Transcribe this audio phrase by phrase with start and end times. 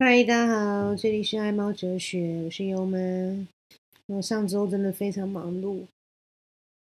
[0.00, 3.48] 嗨，大家好，这里是爱猫哲学，我是优们。
[4.06, 5.88] 我上周真的非常忙碌，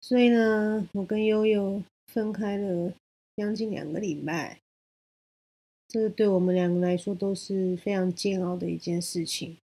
[0.00, 2.94] 所以呢，我跟悠悠分开了
[3.36, 4.58] 将近两个礼拜。
[5.86, 9.58] 这个对我们两个来说都是非常煎熬的一件事情。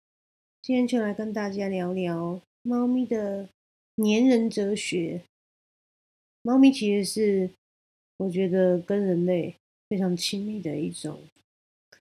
[0.62, 3.50] 今天就来跟大家聊聊猫咪的
[3.96, 5.24] 粘人哲学。
[6.44, 7.50] 猫咪其实是
[8.18, 9.56] 我觉得跟人类
[9.90, 11.20] 非常亲密的一种。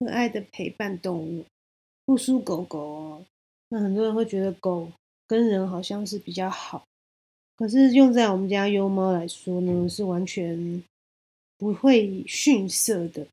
[0.01, 1.45] 可爱的陪伴动物，
[2.07, 3.25] 不输狗狗哦。
[3.69, 4.91] 那很多人会觉得狗
[5.27, 6.85] 跟人好像是比较好，
[7.55, 10.83] 可是用在我们家优猫来说呢，是完全
[11.59, 13.27] 不会逊色的。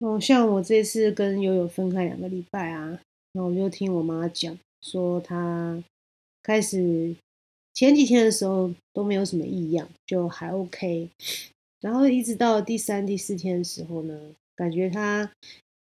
[0.00, 3.00] 哦，像我这次跟悠悠分开两个礼拜啊，
[3.32, 5.80] 然后我就听我妈讲说，她
[6.42, 7.14] 开始
[7.72, 11.08] 前几天的时候都没有什么异样，就还 OK，
[11.80, 14.34] 然后一直到第三、第四天的时候呢。
[14.56, 15.30] 感觉他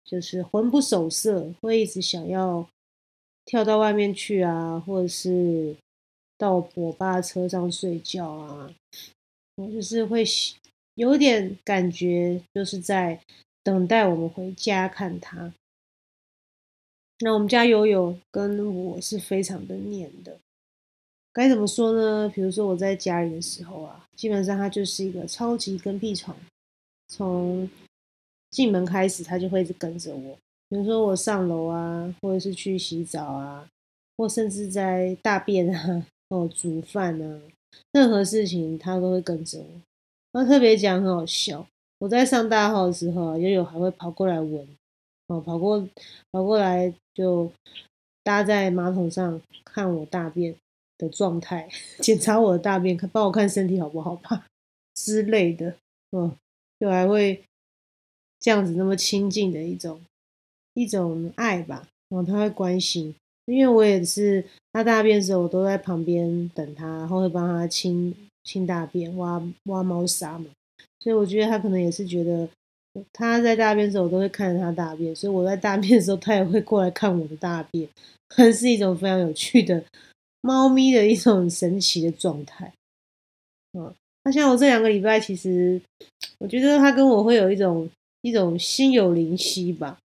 [0.04, 2.68] 就是魂不守舍，会一直想要
[3.44, 5.76] 跳到外面去啊，或者是
[6.38, 8.74] 到我爸车上睡觉啊。
[9.56, 10.24] 我就是会
[10.94, 13.20] 有点感觉，就是在
[13.62, 15.52] 等待我们回家看他。
[17.20, 20.38] 那我们家悠悠跟我是非常的黏的，
[21.32, 22.32] 该怎么说呢？
[22.34, 26.34] 比如说我在家里的时候啊，基本上他就是一个超级跟屁虫，
[27.08, 27.68] 从
[28.50, 30.36] 进门开始，它就会一直跟着我。
[30.68, 33.68] 比如说我上楼啊，或者是去洗澡啊，
[34.16, 37.40] 或甚至在大便啊、哦煮饭啊，
[37.92, 39.66] 任何事情它都会跟着我。
[40.32, 41.66] 那特别讲很好笑，
[41.98, 44.68] 我在上大号的时候啊，悠悠还会跑过来闻，
[45.26, 45.84] 哦跑过
[46.30, 47.50] 跑过来就
[48.22, 50.54] 搭在马桶上看我大便
[50.98, 54.46] 的状态， 检查我的大便，看帮我看身体好不好吧
[54.94, 55.74] 之类的，
[56.12, 56.32] 嗯，
[56.78, 57.42] 就还会。
[58.40, 60.00] 这样子那么亲近的一种
[60.72, 70.46] 一种爱吧，然后他会关心，因为我也是他大便的时候，我都在旁边等他，然后会帮他清清大便、挖挖猫砂嘛，
[71.00, 72.48] 所以我觉得他可能也是觉得
[73.12, 77.86] 他在大便的时候，我都会看着他大便，所以我在大便的时候，他也会过来看我的大便，
[78.28, 79.84] 可能是一种非常有趣的
[80.40, 82.72] 猫咪的一种神奇的状态。
[83.74, 83.94] 嗯，
[84.24, 85.78] 那像我这两个礼拜，其实
[86.38, 87.86] 我觉得他跟我会有一种。
[88.22, 89.98] 一种心有灵犀吧，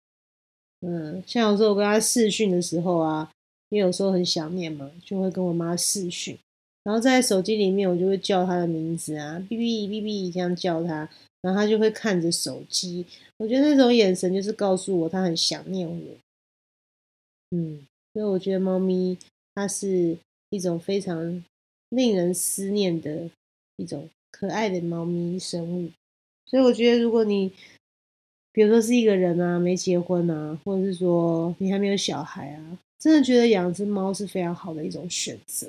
[0.80, 3.30] 嗯，像有时候我跟他视讯的时候啊，
[3.70, 6.38] 因为有时候很想念嘛，就会跟我妈视讯，
[6.82, 11.08] 然后在手机里面我就会叫他的名字啊哔哔哔哔这样叫他，
[11.40, 13.06] 然后他就会看着手机，
[13.38, 16.16] 我觉得那种眼神就是告诉我他很想念我，
[17.56, 19.16] 嗯，所以我觉得猫咪
[19.54, 20.16] 它是
[20.50, 21.42] 一种非常
[21.88, 23.30] 令人思念的
[23.76, 25.90] 一种可爱的猫咪生物，
[26.46, 27.52] 所以我觉得如果你
[28.52, 35.66] 比如说是一个人啊，没结婚啊，或者是说你还没有小孩啊，真的觉得养只猫是非常好的一种选择。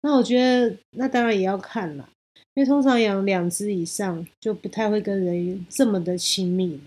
[0.00, 2.08] 那我觉得那当然也要看啦，
[2.54, 6.80] 因为通常养两只以上就不太会跟人这么的亲密。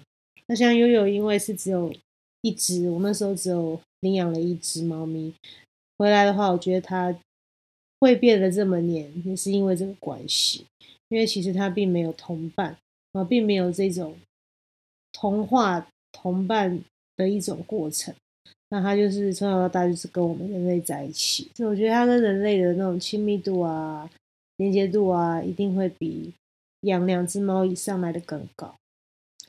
[0.48, 1.94] 那像悠悠，因为是只有
[2.42, 5.32] 一只，我那时候只有领养了一只猫咪
[5.98, 7.16] 回来的话，我觉得它
[8.00, 10.66] 会变得这么黏，也是因为这个关系。
[11.10, 12.76] 因为其实它并没有同伴
[13.14, 14.16] 啊，并没有这种。
[15.18, 16.84] 同化同伴
[17.16, 18.14] 的一种过程，
[18.68, 24.10] 那它就是从小到大就是跟我们人类在一起，所以我觉得它跟人类的那种亲密度啊、
[24.58, 26.34] 连接度啊，一定会比
[26.82, 28.76] 养两只猫以上来的更高。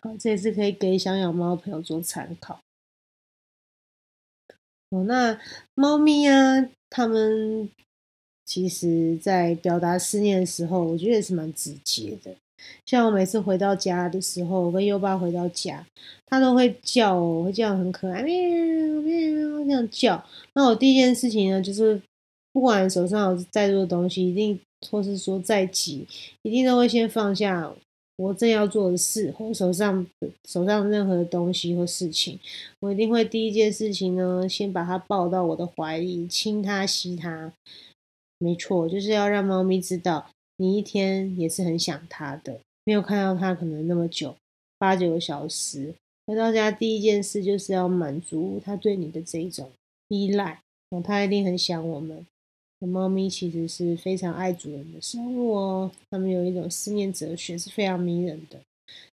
[0.00, 2.60] 好，这也是可以给想养猫的朋友做参考。
[4.90, 5.40] 哦，那
[5.74, 7.68] 猫咪啊，它们
[8.44, 12.36] 其实在表达思念的时候，我觉得也是蛮直接的。
[12.84, 15.86] 像我每次回到家的时候，我跟优爸回到家，
[16.26, 20.24] 他都会叫，会叫很可爱，喵喵喵这样叫。
[20.54, 22.00] 那我第一件事情呢，就是
[22.52, 24.58] 不管手上有再多的东西，一定
[24.90, 26.06] 或是说再急，
[26.42, 27.72] 一定都会先放下
[28.16, 30.06] 我正要做的事，或手上
[30.48, 32.38] 手上任何的东西或事情，
[32.80, 37.52] 我一定会第一件事情呢，先把它抱到我的怀里，亲它，吸它。
[38.38, 40.26] 没错，就是要让猫咪知道。
[40.58, 44.36] 你一天也是很想他的，没有看到他可能那么久，
[44.78, 45.94] 八九个小时。
[46.26, 49.70] 回到家第一件事就是要满足他对你的这一种
[50.08, 50.60] 依赖，
[50.90, 52.26] 哦，他一定很想我们。
[52.80, 58.60] 猫咪其实是非常爱主人的生物哦，它们有一种思念哲学是非常迷人的，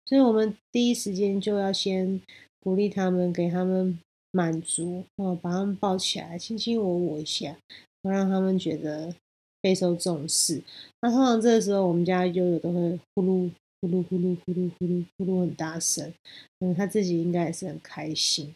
[0.06, 2.22] 所以我们第一时间就要先
[2.60, 3.98] 鼓励他们，给他们
[4.32, 7.58] 满足，哦，把他们抱起来，亲亲我我一下，
[8.02, 9.16] 让他们觉得。
[9.64, 10.62] 备受重视。
[11.02, 13.50] 那通常这个时候，我们家悠悠都会呼噜
[13.80, 16.14] 呼噜呼噜呼噜呼噜呼噜很大声，
[16.60, 18.54] 嗯，他自己应该也是很开心。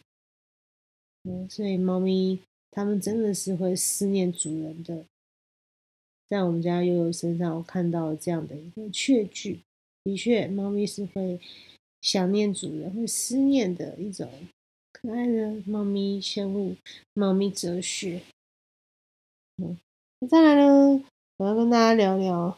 [1.24, 2.38] 嗯，所以猫咪
[2.70, 5.04] 它们真的是会思念主人的。
[6.28, 9.60] 在我们家悠悠身上，我看到这样的一个确据，
[10.04, 11.40] 的确，猫咪是会
[12.02, 14.30] 想念主人、会思念的一种
[14.92, 16.76] 可爱的猫咪生物，
[17.14, 18.20] 猫咪哲学。
[19.56, 19.78] 嗯，
[20.26, 21.00] 再来呢，
[21.36, 22.56] 我要跟大家聊聊，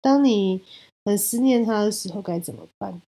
[0.00, 0.62] 当你
[1.04, 3.02] 很思念它的时候该怎么办？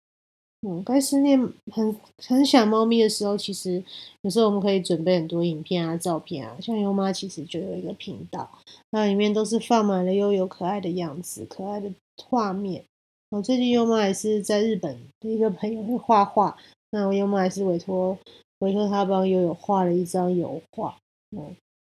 [0.62, 1.38] 嗯，该思念
[1.72, 1.94] 很
[2.26, 3.82] 很想猫咪的时候，其实
[4.22, 6.56] 有时候我们可以准备很多影片啊、照片啊。
[6.60, 8.48] 像优妈其实就有一个频道，
[8.90, 11.92] 那里面都是放满了悠悠可爱的样子、可爱的
[12.22, 12.84] 画面。
[13.30, 16.56] 我最近优妈也是在日本的一个朋友会画画，
[16.90, 18.16] 那我优妈还是委托
[18.60, 20.96] 委托他帮悠悠画了一张油画。
[21.36, 21.54] 嗯，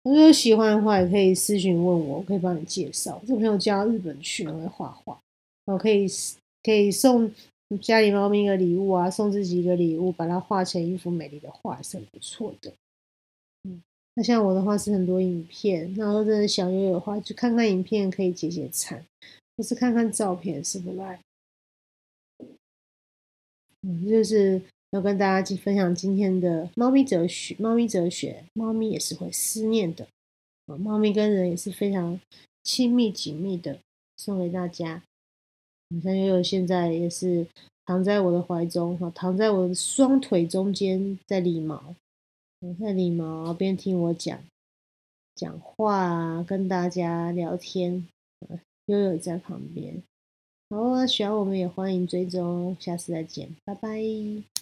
[0.09, 3.21] 如果有喜欢的话，也可以私信问我，我可以帮你介绍。
[3.27, 5.19] 这朋友嫁到日本去，会画画，
[5.65, 6.07] 我可以
[6.63, 7.31] 可以送。
[7.83, 12.73] 家里猫咪的礼物啊，送自己一个礼物，把它画成一幅美丽的画，是很不错的。
[13.65, 13.79] 嗯，
[14.15, 19.05] 那像我的话是很多影片，然后真的想拥有的话，就看看影片可以解解馋，
[19.55, 21.19] 或是看看照片是不赖。
[23.83, 24.59] 嗯，就是
[24.91, 27.55] 要跟大家去分享今天的猫咪哲学。
[27.59, 30.07] 猫咪哲学，猫咪也是会思念的。
[30.65, 32.19] 猫咪跟人也是非常
[32.63, 33.79] 亲密紧密的，
[34.17, 35.01] 送给大家。
[35.89, 37.47] 你像悠悠现在也是
[37.85, 41.95] 躺在我的怀中，哈，躺在我的双腿中间，在理毛，
[42.79, 44.39] 在理毛，边听我讲
[45.33, 48.07] 讲话，跟大家聊天，
[48.85, 50.03] 悠悠在旁边。
[50.69, 54.58] 好啊，喜欢我们也欢迎追踪，下次再见，拜拜。